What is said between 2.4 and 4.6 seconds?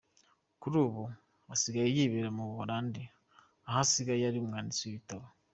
Buholandi aho asigaye ari